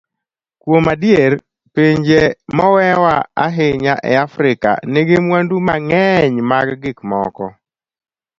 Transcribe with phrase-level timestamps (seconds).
[0.61, 1.31] Kuom adier,
[1.73, 2.21] pinje
[2.55, 3.11] momewo
[3.45, 7.45] ahinya e Afrika nigi mwandu mang'eny mag gik moko.